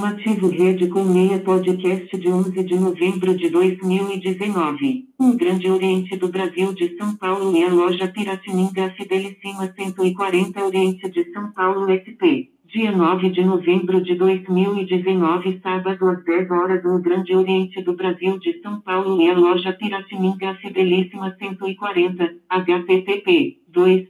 [0.00, 5.04] Informativo Rede com Meia Podcast de 11 de novembro de 2019.
[5.20, 11.06] Um grande Oriente do Brasil de São Paulo e a loja Piratininga Fidelicima 140 Oriente
[11.10, 12.48] de São Paulo SP.
[12.66, 18.38] Dia 9 de novembro de 2019, sábado às 10 horas, Um Grande Oriente do Brasil
[18.38, 24.08] de São Paulo e a loja Piratininga Fidelíssima 140, http, 2